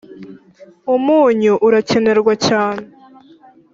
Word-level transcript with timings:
umunyu 0.95 1.53
urakenerwa 1.67 2.33
cyane 2.47 2.83